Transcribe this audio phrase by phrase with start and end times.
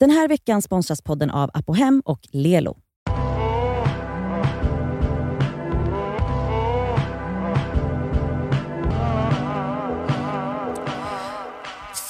[0.00, 2.76] Den här veckan sponsras podden av Apohem och Lelo.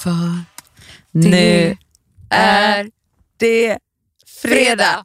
[0.03, 0.43] För
[1.11, 1.77] nu
[2.29, 2.89] är
[3.37, 3.77] det
[4.41, 5.03] fredag.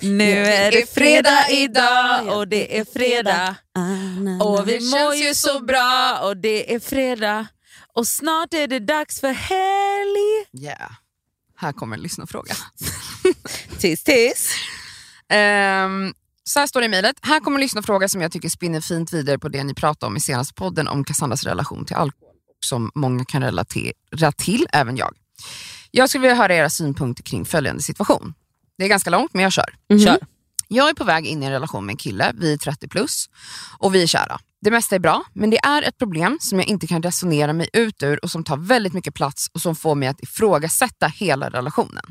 [0.00, 3.56] Nu är det fredag idag och det är fredag.
[4.42, 7.46] Och vi mår ju så bra och det är fredag.
[7.94, 10.64] Och snart är det dags för helg.
[10.64, 11.03] Yeah.
[11.56, 12.54] Här kommer en lyssnarfråga.
[13.78, 14.50] Tiss tiss.
[15.28, 17.16] Ehm, så här står det i mejlet.
[17.22, 20.16] Här kommer en lyssnarfråga som jag tycker spinner fint vidare på det ni pratade om
[20.16, 22.34] i senaste podden om Cassandras relation till alkohol.
[22.60, 25.14] Som många kan relatera till, även jag.
[25.90, 28.34] Jag skulle vilja höra era synpunkter kring följande situation.
[28.78, 29.74] Det är ganska långt men jag kör.
[30.04, 30.18] Kör.
[30.74, 33.28] Jag är på väg in i en relation med en kille, vi är 30 plus
[33.78, 34.38] och vi är kära.
[34.60, 37.70] Det mesta är bra, men det är ett problem som jag inte kan resonera mig
[37.72, 41.50] ut ur och som tar väldigt mycket plats och som får mig att ifrågasätta hela
[41.50, 42.04] relationen.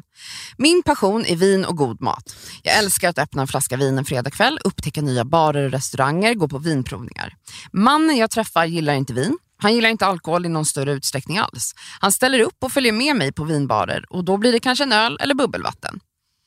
[0.58, 2.36] Min passion är vin och god mat.
[2.64, 6.48] Jag älskar att öppna en flaska vin en fredagkväll, upptäcka nya barer och restauranger, gå
[6.48, 7.34] på vinprovningar.
[7.72, 9.38] Mannen jag träffar gillar inte vin.
[9.58, 11.74] Han gillar inte alkohol i någon större utsträckning alls.
[12.00, 14.94] Han ställer upp och följer med mig på vinbarer och då blir det kanske en
[14.94, 16.00] öl eller bubbelvatten.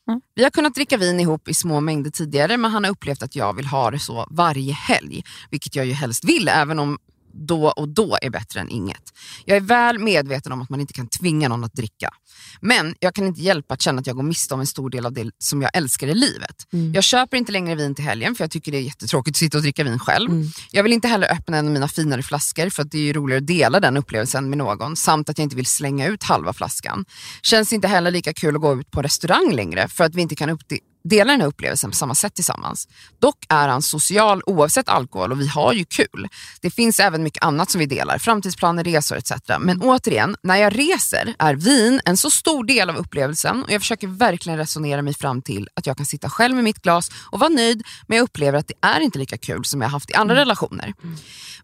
[0.09, 0.21] Mm.
[0.35, 3.37] Vi har kunnat dricka vin ihop i små mängder tidigare men han har upplevt att
[3.37, 5.23] jag vill ha det så varje helg.
[5.51, 6.99] Vilket jag ju helst vill även om
[7.37, 9.03] då och då är bättre än inget.
[9.45, 12.11] Jag är väl medveten om att man inte kan tvinga någon att dricka.
[12.61, 15.07] Men jag kan inte hjälpa att känna att jag går miste om en stor del
[15.07, 16.67] av det som jag älskar i livet.
[16.95, 19.59] Jag köper inte längre vin till helgen för jag tycker det är jättetråkigt att sitta
[19.59, 20.31] och dricka vin själv.
[20.71, 23.13] Jag vill inte heller öppna en av mina finare flaskor för att det är ju
[23.13, 26.53] roligare att dela den upplevelsen med någon samt att jag inte vill slänga ut halva
[26.53, 27.05] flaskan.
[27.43, 30.37] Känns inte heller lika kul att gå ut på restaurang längre för att vi inte
[30.37, 30.51] kan
[31.07, 32.89] uppde- dela den här upplevelsen på samma sätt tillsammans.
[33.21, 36.29] Dock är han social oavsett alkohol och vi har ju kul.
[36.61, 39.33] Det finns även mycket annat som vi delar, framtidsplaner, resor etc.
[39.61, 43.81] Men återigen, när jag reser är vin en så stor del av upplevelsen och jag
[43.81, 47.41] försöker verkligen resonera mig fram till att jag kan sitta själv med mitt glas och
[47.41, 50.15] vara nöjd men jag upplever att det är inte lika kul som jag haft i
[50.15, 50.95] andra relationer.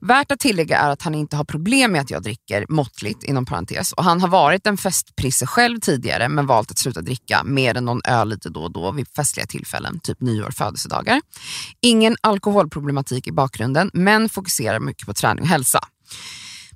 [0.00, 3.46] Värt att tillägga är att han inte har problem med att jag dricker måttligt inom
[3.46, 7.76] parentes och han har varit en festprisse själv tidigare men valt att sluta dricka mer
[7.76, 11.20] än någon öl lite då och då vid festliga tillfällen, typ nyår, födelsedagar.
[11.80, 15.80] Ingen alkoholproblematik i bakgrunden men fokuserar mycket på träning och hälsa.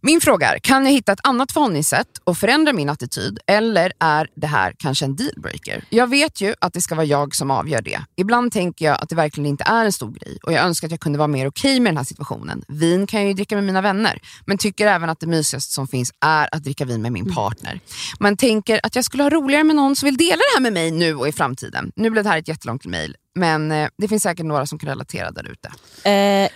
[0.02, 4.28] Min fråga är, kan jag hitta ett annat förhållningssätt och förändra min attityd eller är
[4.36, 5.84] det här kanske en dealbreaker?
[5.90, 8.00] Jag vet ju att det ska vara jag som avgör det.
[8.16, 10.90] Ibland tänker jag att det verkligen inte är en stor grej och jag önskar att
[10.90, 12.62] jag kunde vara mer okej med den här situationen.
[12.68, 15.88] Vin kan jag ju dricka med mina vänner men tycker även att det mysigaste som
[15.88, 17.80] finns är att dricka vin med min partner.
[18.20, 20.72] Man tänker att jag skulle ha roligare med någon som vill dela det här med
[20.72, 21.92] mig nu och i framtiden.
[21.96, 24.88] Nu blev det här ett jättelångt mejl men eh, det finns säkert några som kan
[24.88, 25.68] relatera där ute.
[26.04, 26.12] Eh,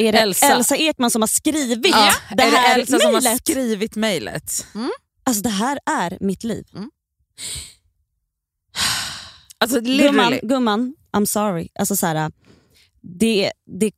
[0.06, 0.46] är det Elsa.
[0.46, 0.76] Elsa.
[0.76, 4.66] Ekman som har skrivit Ja, det är här det Elsa som har skrivit mejlet?
[5.24, 6.66] Alltså det här är mitt liv.
[9.62, 11.68] Alltså Gumman, gumman, I'm sorry.
[11.78, 12.32] Alltså så här,
[13.00, 13.92] det, det,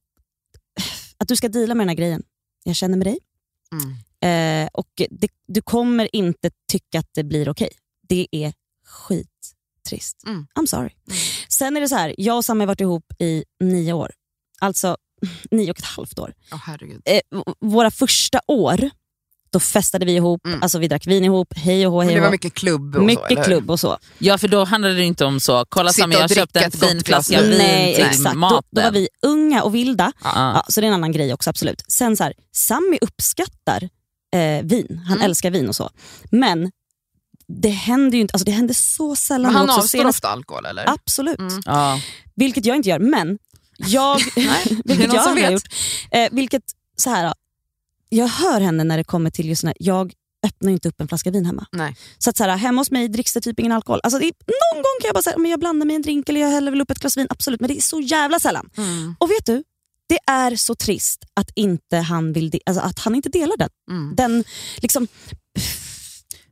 [1.19, 2.23] att du ska deala med den här grejen.
[2.65, 3.19] Jag känner med dig
[3.73, 4.65] Mm.
[4.65, 7.69] eh, och det, du kommer inte tycka att det blir okej.
[8.09, 8.53] Det är
[8.87, 10.23] skittrist.
[10.27, 10.47] Mm.
[10.55, 10.91] I'm sorry.
[11.63, 14.11] Sen är det så här, jag och Sam har varit ihop i nio år.
[14.61, 14.97] Alltså
[15.51, 16.33] nio och ett halvt år.
[16.67, 17.03] Herregud.
[17.05, 17.21] Eh,
[17.61, 18.91] våra första år,
[19.53, 20.63] då festade vi ihop, Mm.
[20.63, 22.33] alltså vi drack vin ihop, hej och hå, hej det och var hå.
[22.33, 23.45] mycket klubb och så, Mycket hur?
[23.45, 23.99] klubb och så.
[24.19, 26.67] Ja för då handlade det inte om så, kolla Sami jag och har köpt dricka
[26.67, 27.59] en fin flaska vin.
[27.59, 28.25] Nej, till exakt.
[28.35, 28.63] Då, maten.
[28.71, 30.13] då var vi unga och vilda.
[30.25, 30.31] Ja.
[30.35, 31.85] Ja, så det är en annan grej också, absolut.
[31.89, 33.89] Sen så här, Sammy uppskattar
[34.35, 35.25] eh, vin, han Mm.
[35.25, 35.91] älskar vin och så.
[36.31, 36.71] Men
[37.61, 39.53] det händer ju inte, alltså det händer så sällan.
[39.53, 39.81] Men han också.
[39.81, 40.89] avstår Senast- ofta alkohol eller?
[40.91, 41.39] Absolut.
[41.39, 41.61] Mm.
[41.65, 42.01] Ja.
[42.35, 43.39] Vilket jag inte gör, men
[43.79, 45.53] jag, det är vilket någon jag har vet.
[45.53, 45.69] gjort.
[46.11, 46.63] Eh, vilket,
[46.97, 47.35] så här,
[48.09, 50.13] jag hör henne när det kommer till just när jag
[50.47, 51.67] öppnar ju inte upp en flaska vin hemma.
[51.73, 51.97] Nej.
[52.19, 54.01] Så att så här, hemma hos mig dricks det typ ingen alkohol.
[54.03, 56.29] Alltså det är, någon gång kan jag bara säga men jag blandar mig en drink
[56.29, 57.61] eller jag häller väl upp ett glas vin, absolut.
[57.61, 58.71] Men det är så jävla sällan.
[58.77, 59.17] Mm.
[59.21, 59.63] Och vet du,
[60.09, 63.69] det är så trist att, inte han, vill de- alltså att han inte delar den.
[63.91, 64.15] Mm.
[64.17, 64.45] Den
[64.77, 65.09] liksom...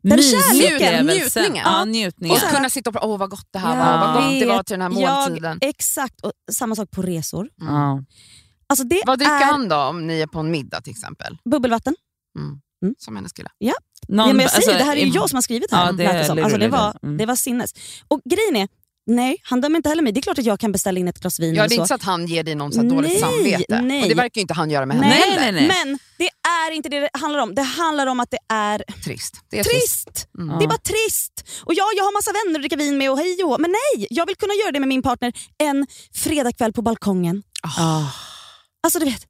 [0.03, 1.65] Den kärleken, njutningen.
[1.65, 2.41] Ja, Och njutningen.
[2.41, 4.47] så kunna sitta och prata, åh vad gott det här Jag var, vad gott det
[4.47, 5.59] var till den här jag- måltiden.
[5.61, 7.49] Exakt, och samma sak på resor.
[7.57, 8.03] Ja.
[8.67, 11.39] Alltså det Vad dricker är han då om ni är på en middag till exempel?
[11.51, 11.95] bubbelvatten.
[12.39, 12.95] Mm.
[12.99, 13.49] Som hennes kille.
[14.09, 15.77] Någon, ja, men jag säger, alltså, det här är ju jag som har skrivit det
[15.77, 15.87] här.
[15.87, 16.39] Ja, det som.
[16.39, 17.07] Alltså, det, var, det.
[17.07, 17.17] Mm.
[17.19, 17.75] det var sinnes.
[18.09, 18.69] Och grejen är,
[19.11, 20.13] nej han dömer inte heller mig.
[20.13, 21.75] Det är klart att jag kan beställa in ett glas vin Ja, det är så.
[21.75, 23.81] inte så att han ger dig någon så här dåligt Nej, samvete.
[23.83, 24.03] nej.
[24.03, 25.53] Och det verkar ju inte han göra med henne Nej, heller.
[25.53, 25.85] nej, nej.
[25.85, 27.55] Men det är inte det det handlar om.
[27.55, 29.35] Det handlar om att det är Trist.
[29.51, 30.07] Det är trist.
[30.15, 30.29] trist.
[30.39, 30.59] Mm.
[30.59, 31.49] Det är bara trist.
[31.65, 33.61] Och ja, jag har massa vänner att dricka vin med och hej och.
[33.61, 37.43] Men nej, jag vill kunna göra det med min partner en fredagkväll på balkongen.
[37.79, 38.03] Ah.
[38.83, 39.23] Alltså du vet,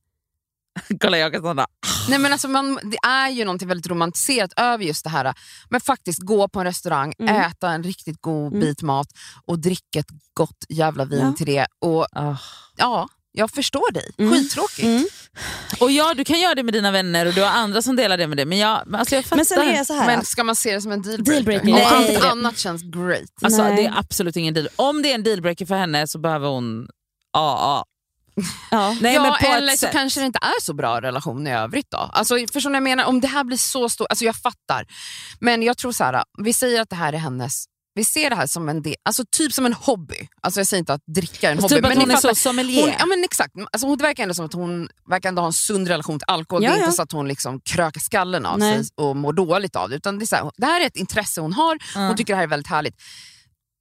[1.00, 1.66] Kolla jag kan sådana.
[2.10, 5.34] Nej, men alltså man, det är ju något väldigt romantiserat över just det här
[5.70, 7.36] men faktiskt gå på en restaurang, Mm.
[7.36, 8.60] äta en riktigt god Mm.
[8.60, 9.06] bit mat
[9.46, 11.32] och dricka ett gott jävla vin Ja.
[11.36, 11.66] till det.
[11.80, 12.36] Och Ah.
[12.76, 14.10] ja, jag förstår dig.
[14.18, 14.32] Mm.
[14.32, 14.84] Skittråkigt.
[14.84, 15.04] Mm.
[15.80, 18.16] Och ja, du kan göra det med dina vänner och du har andra som delar
[18.16, 18.44] det med dig.
[18.46, 19.36] Men jag, alltså jag fattar.
[19.36, 20.06] Men sen är jag så här.
[20.06, 21.66] Men ska man se det som en dealbreaker?
[21.66, 23.30] Dealbreaker, Om allt annat känns great.
[23.42, 23.76] alltså, Nej.
[23.76, 24.68] det är absolut ingen deal.
[24.76, 26.88] Om det är en dealbreaker för henne så behöver hon
[27.32, 27.84] AA.
[28.70, 28.96] Ja.
[29.00, 31.90] Nej, ja, eller så kanske det inte är så bra relation i övrigt.
[31.90, 31.98] då.
[31.98, 33.04] Alltså, förstår ni jag menar?
[33.04, 34.87] Om det här blir så stort, alltså jag fattar.
[35.40, 37.64] Men jag tror så här, vi säger att det här är hennes,
[37.94, 40.28] vi ser det här som en del, alltså typ som en hobby.
[40.42, 41.75] Alltså jag säger inte att dricka är en hobby.
[41.75, 42.28] Typ att men hon ni är fattar.
[42.28, 42.82] så sommelier.
[42.82, 45.46] Hon, ja men exakt, alltså hon, det verkar ändå som att hon verkar ändå ha
[45.46, 46.64] en sund relation till alkohol.
[46.64, 46.84] Ja, det är ja.
[46.84, 48.84] inte så att hon liksom krökar skallen av Nej.
[48.84, 49.96] sig och mår dåligt av det.
[49.96, 52.16] Utan det, är så här, det här är ett intresse hon har, hon Mm.
[52.16, 52.94] tycker det här är väldigt härligt.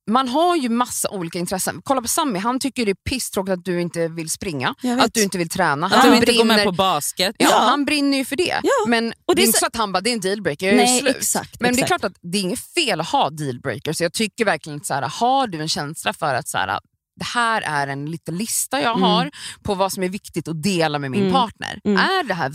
[0.10, 1.82] Man har ju massa olika intressen.
[1.84, 5.24] Kolla på Sami, han tycker det är pisstråkigt att du inte vill springa, att du
[5.24, 5.86] inte vill träna.
[5.88, 7.36] Att Han du inte går med brinner- på basket.
[7.40, 7.58] Ja, Ja.
[7.60, 8.60] han brinner ju för det.
[8.64, 8.72] Ja.
[8.88, 10.20] Men Och det det är är inte så- så att han bara, det är en
[10.20, 11.16] dealbreaker, jag är Nej, slut.
[11.16, 12.02] exakt, Men det är exakt.
[12.02, 14.02] klart att det är inget fel att ha dealbreakers.
[14.02, 16.80] Jag tycker verkligen att så här, har du en känsla för att så här,
[17.20, 19.02] det här är en liten lista jag Mm.
[19.04, 19.32] har
[19.64, 21.34] på vad som är viktigt att dela med min Mm.
[21.34, 21.80] partner.
[21.86, 21.98] Mm.
[21.98, 22.50] Är det här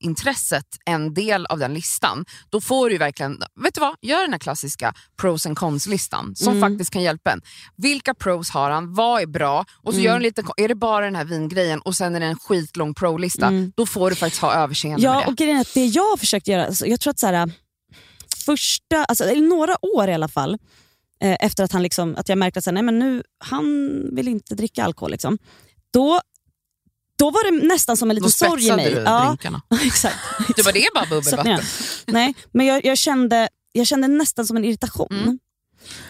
[0.00, 4.32] vinintresset en del av den listan, då får du verkligen, vet du vad, gör den
[4.32, 6.70] här klassiska pros and cons-listan som Mm.
[6.70, 7.40] faktiskt kan hjälpa en.
[7.76, 8.94] Vilka pros har han?
[8.94, 9.64] Vad är bra?
[9.82, 10.06] Och så Mm.
[10.06, 12.94] gör en liten, är det bara den här vingrejen och sen är det en skitlång
[12.94, 13.72] pro-lista, Mm.
[13.76, 15.26] då får du faktiskt ha överseende med Ja, det.
[15.26, 17.50] och grejen är att det jag har försökt göra, alltså, jag tror att så här,
[18.46, 20.58] första, alltså, eller några år i alla fall,
[21.22, 23.64] eh, efter att, han liksom, att jag märkte att så här, nej, men nu, han
[24.16, 25.38] vill inte dricka alkohol, liksom,
[25.92, 26.20] då,
[27.20, 28.94] då var det nästan som en Då liten sorg i spetsade mig.
[28.94, 29.62] du Ja, drinkarna.
[29.86, 30.16] exakt.
[30.56, 31.60] Du bara, det är bara bubbelvatten.
[32.06, 35.08] Nej, men jag, jag, kände, jag kände nästan som en irritation.
[35.12, 35.38] Mm.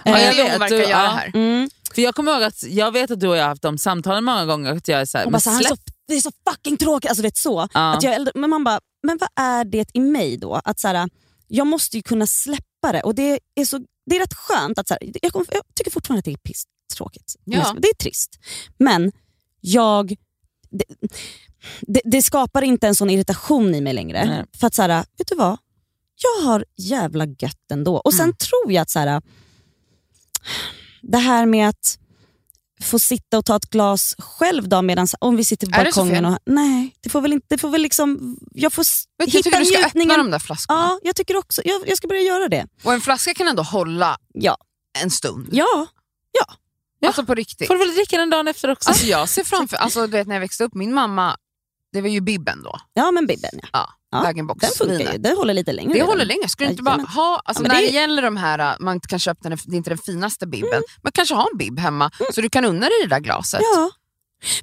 [0.05, 1.09] Eh, Ja, jag vet, verkar du- göra ja.
[1.11, 1.31] här.
[1.35, 1.71] mm.
[1.95, 4.25] För jag kommer ihåg att jag vet att du och jag har haft de samtalen
[4.25, 4.73] många gånger.
[4.77, 5.77] Att jag är så här, bara, så, här, han så,
[6.09, 7.09] det är så fucking tråkigt.
[7.11, 7.69] Alltså, vet, så.
[7.75, 7.95] Ja.
[7.95, 10.61] Att jag, äldre- men man bara, men vad är det i mig då?
[10.65, 11.09] Att så här,
[11.49, 14.79] Jag måste ju kunna släppa det och det är, så, det är rätt skönt.
[14.79, 17.35] att så här, jag, kommer, jag tycker fortfarande att det är pisstråkigt.
[17.45, 17.77] Ja.
[17.79, 18.39] Det är trist.
[18.79, 19.13] Men
[19.61, 20.15] jag...
[20.70, 20.84] Det,
[21.81, 24.25] det, det skapar inte en sån irritation i mig längre.
[24.25, 24.44] Nej.
[24.61, 25.58] För att så här, vet du vad?
[26.22, 27.96] Jag har jävla gött ändå.
[27.96, 28.37] Och sen Mm.
[28.37, 29.22] tror jag att så här,
[31.02, 31.96] det här med att
[32.82, 36.25] få sitta och ta ett glas själv då medan, om vi sitter på Är balkongen.
[36.25, 38.84] Och, nej, det får väl inte, det får väl liksom, jag får
[39.17, 40.11] jag hitta tycker du ska njutningen.
[40.11, 40.81] öppna de där flaskorna.
[40.81, 42.67] Ja, jag tycker också, jag, jag ska börja göra det.
[42.84, 44.56] Och en flaska kan ändå hålla Ja,
[45.02, 45.49] en stund.
[45.52, 45.87] ja.
[47.06, 47.67] Alltså på riktigt.
[47.67, 48.88] Får du väl dricka den dagen efter också?
[48.88, 51.37] Alltså jag ser framför, alltså du vet när jag växte upp, min mamma,
[51.93, 53.69] det var ju Bibben då, ja men Bibben ja.
[53.73, 54.61] ja, Ja, bag-in-box.
[54.61, 55.88] Den funkar ju, den håller lite längre.
[55.88, 56.08] Det redan.
[56.08, 57.06] håller länge, skulle inte bara Jajamän.
[57.12, 59.75] ha, alltså Ja, när det är- gäller de här, äh, man kan köpa den, det
[59.75, 60.82] är inte den finaste bibben, Mm.
[61.02, 63.91] men kanske ha en bib hemma så du kan unna dig det där glaset Ja.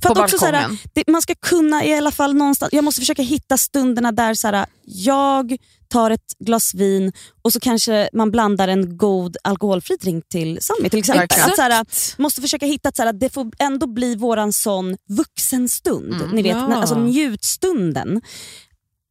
[0.01, 0.77] För på också, så här, balkongen.
[0.93, 4.47] det, man ska kunna i alla fall någonstans, jag måste försöka hitta stunderna där så
[4.47, 5.57] här, jag
[5.89, 7.11] tar ett glas vin
[7.41, 11.19] och så kanske man blandar en god alkoholfri drink till Sami till exempel.
[11.21, 11.49] Verkligen.
[11.49, 11.85] Att, så här,
[12.21, 16.29] måste försöka hitta att så här, det får ändå bli våran sån vuxenstund, Mm.
[16.29, 16.75] ni vet, Ja.
[16.75, 18.21] alltså njutstunden.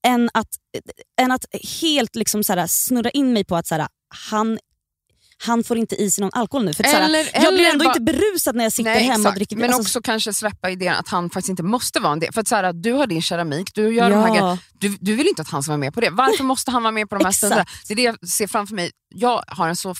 [0.06, 0.48] Än att,
[1.20, 1.44] än att
[1.80, 3.86] helt liksom så här, snurra in mig på att så
[4.30, 4.58] han
[5.44, 6.74] han får inte i sig någon alkohol nu.
[6.74, 9.36] För Eller- jag blir ändå bara- inte berusad när jag sitter Nej, hemma och exakt.
[9.36, 12.32] dricker Men alltså, också kanske släppa idén att han faktiskt inte måste vara en del.
[12.32, 14.58] För att så här, du har din keramik, du gör de här grejerna.
[14.80, 16.10] du, du vill inte att han ska vara med på det.
[16.10, 17.64] Varför måste han vara med på de här stunderna?
[17.88, 18.90] Det är det jag ser framför mig.
[19.14, 19.94] Jag har en så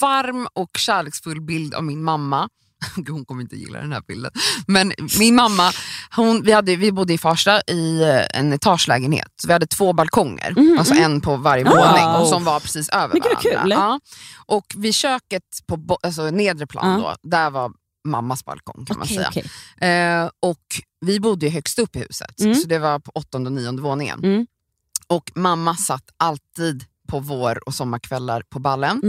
[0.00, 2.48] varm och kärleksfull bild av min mamma.
[3.08, 4.30] Hon kommer inte gilla den här bilden.
[4.66, 5.72] Men min mamma,
[6.16, 9.32] hon, vi, hade, vi bodde i Farsta i eh, en etagelägenhet.
[9.46, 11.04] Vi hade två balkonger, Mhm, alltså mm.
[11.12, 11.70] en på varje Ah.
[12.18, 13.60] våning som var precis över Men varandra.
[13.62, 13.70] kul.
[13.70, 14.00] Ja.
[14.46, 17.16] Och vid köket på alltså nedre plan, Ja.
[17.22, 17.72] då, där var
[18.04, 19.28] mammas balkong kan man Okej, säga.
[19.78, 19.90] okej.
[19.90, 20.64] Eh, och
[21.00, 22.54] vi bodde högst upp i huset, Mm.
[22.54, 24.20] så det var på åttonde och nionde våningen.
[24.24, 24.46] Mm.
[25.06, 29.00] Och mamma satt alltid på vår och sommarkvällar på ballen.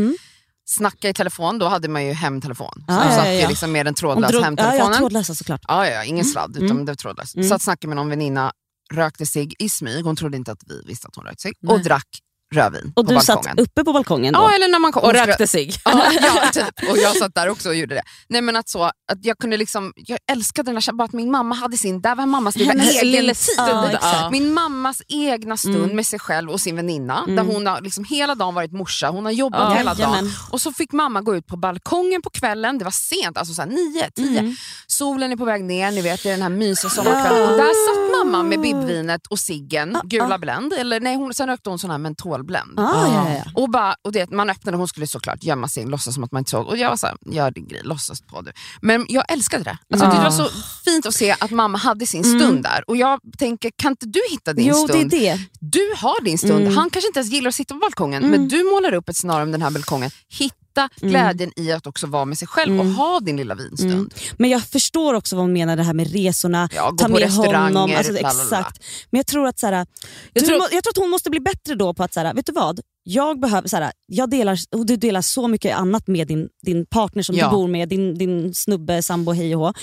[0.79, 0.91] Mm.
[0.91, 2.83] Snacka i telefon, då hade man ju hemtelefon.
[2.87, 3.49] Så hon ja, satt ja, ja.
[3.49, 4.91] liksom med den trådlösa drog- hemtelefonen.
[4.91, 5.61] ja, trådlösa såklart.
[5.67, 6.85] Ja, ja, ingen sladd, utan Mm.
[6.85, 7.35] det var trådlöst.
[7.35, 7.49] Mm.
[7.49, 8.51] Satt snackade med någon väninna,
[8.93, 11.79] rökte sig i smyg, hon trodde inte att vi visste att hon rökte sig, och
[11.83, 12.07] drack
[12.55, 13.57] rödvin Och du satt balkongen.
[13.59, 14.39] uppe på balkongen då?
[14.39, 15.73] Ja, eller när man kom Och rökte sig.
[15.85, 16.89] Ja, ja, typ.
[16.89, 18.01] Och jag satt där också och gjorde det.
[18.29, 21.31] Nej men att så, att jag kunde liksom, jag älskade den där bara att min
[21.31, 23.99] mamma hade sin, där var mammas lilla Hennes egen lilla tid.
[24.01, 24.29] Ja.
[24.31, 25.95] Min mammas egna stund Mm.
[25.95, 27.35] med sig själv och sin väninna, Mm.
[27.35, 30.31] där hon har liksom hela dagen varit morsa, hon har jobbat Ja, hela dagen.
[30.51, 33.61] Och så fick mamma gå ut på balkongen på kvällen, det var sent, alltså så
[33.61, 34.39] här nio, tio.
[34.39, 34.55] Mm.
[34.87, 37.49] Solen är på väg ner, ni vet det är den här mysiga sommarkvällen.
[37.49, 41.47] Och där satt mamma med bibvinet och ciggen, Ah, gula Blend, eller nej hon, sen
[41.47, 42.79] rökte hon sån här mentol alkoholbländ.
[42.79, 43.43] Ah, ja, ja.
[43.61, 46.39] Och, bara, och det, man öppnade hon skulle såklart gömma sig, låtsas som att man
[46.39, 46.67] inte såg.
[46.67, 48.51] Och jag var såhär, gör din grej, låtsas på du.
[48.81, 49.77] Men jag älskade det.
[49.93, 50.23] Alltså, Det Ah.
[50.23, 50.47] var så
[50.85, 52.83] fint att se att mamma hade sin stund där.
[52.87, 54.77] Och jag tänker, kan inte du hitta din Mm.
[54.81, 55.11] Jo, det är stund?
[55.11, 55.39] det.
[55.59, 56.61] Du har din stund.
[56.61, 56.75] Mm.
[56.77, 59.43] Han kanske inte ens gillar att sitta på balkongen, men du målar upp ett scenario
[59.43, 60.11] om den här balkongen.
[60.39, 60.55] Hitta
[61.01, 63.91] glädjen i att också vara med sig själv och ha din lilla vinstund.
[63.93, 64.09] Mm.
[64.37, 67.91] Men jag förstår också vad hon menar det här med resorna, Ja, ta med honom.
[67.97, 68.83] Alltså, exakt.
[69.09, 69.85] Men jag tror att så här,
[70.33, 72.45] Jag tror- jag tror att hon måste bli bättre då på att, så här, vet
[72.45, 72.79] du vad?
[73.03, 76.85] Jag behöver, så här, jag delar, och du delar så mycket annat med din, din
[76.85, 77.45] partner som Ja.
[77.45, 79.73] du bor med, din, din snubbe, sambo, hej och hå.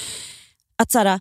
[0.77, 1.21] Att så här,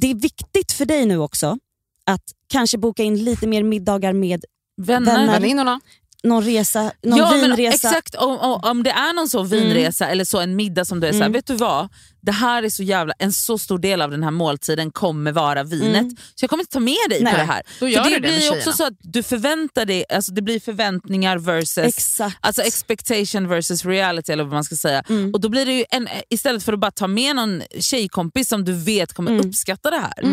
[0.00, 1.58] Det är viktigt för dig nu också
[2.04, 4.44] att kanske boka in lite mer middagar med
[4.82, 5.16] Vänner.
[5.16, 5.40] Vänner.
[5.40, 5.80] Väninnorna.
[6.22, 7.88] Någon resa, någon ja, men vinresa.
[7.88, 11.06] exakt, om, om, om det är någon sån vinresa eller så en middag som du
[11.06, 11.32] är såhär, Mm.
[11.32, 11.88] vet du vad?
[12.22, 15.62] Det här är så jävla, en så stor del av den här måltiden kommer vara
[15.62, 16.06] vinet.
[16.34, 17.62] Så jag kommer inte ta med dig Nej, på det här.
[17.80, 20.60] då gör För det det blir också så att du förväntar dig, alltså det blir
[20.60, 22.36] förväntningar versus Exakt.
[22.40, 25.02] Alltså expectation versus reality eller vad man ska säga.
[25.08, 25.34] Mm.
[25.34, 28.64] Och då blir det ju en, istället för att bara ta med någon tjejkompis som
[28.64, 29.48] du vet kommer Mm.
[29.48, 30.24] uppskatta det här.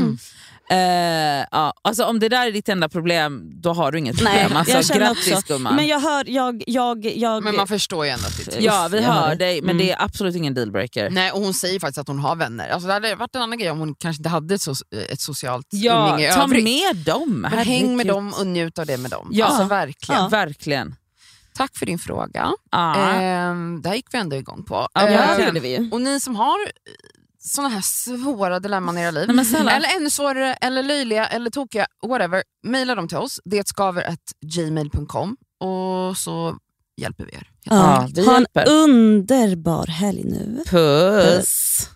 [0.70, 0.78] Eh,
[1.52, 4.58] ja, alltså om det där är ditt enda problem, då har du inget Nej, problem.
[4.58, 5.54] Alltså, jag känner grattis också.
[5.54, 5.76] gumman.
[5.76, 9.04] Men jag hör, jag, jag, jag, Men man förstår ju ändå att ja, vi jag
[9.12, 9.86] hör dig, men Mm.
[9.88, 11.10] det är absolut ingen dealbreaker.
[11.10, 12.70] Nej, och hon säger faktiskt att hon har vänner.
[12.70, 14.74] Alltså, det hade varit en annan grej om hon kanske inte hade ett, so
[15.12, 16.64] ett socialt Ja, umgänge i ta övrigt.
[16.64, 17.42] med dem.
[17.42, 19.28] Men häng med dem och njut av det med dem.
[19.32, 19.46] Ja.
[19.46, 20.22] Alltså, verkligen.
[20.22, 20.28] Ja.
[20.28, 20.96] Verkligen.
[21.56, 22.52] Tack för din fråga.
[22.72, 22.96] Ja.
[22.96, 24.88] Ehm, det här gick vi ändå igång på.
[25.62, 25.90] Vi ju.
[25.92, 26.58] och ni som har
[27.40, 31.88] såna här svåra dilemman i era liv, Nej, eller ännu svårare, eller löjliga, eller tokiga,
[32.08, 33.40] whatever, mejla dem till oss.
[33.46, 36.58] Detskaver.gmail.com och så
[37.02, 37.50] hjälper vi er.
[37.64, 40.64] Ja, vi ha en underbar helg nu.
[40.68, 41.90] Puss.